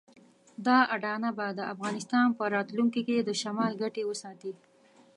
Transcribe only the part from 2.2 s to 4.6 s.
په راتلونکي کې د شمال ګټې وساتي.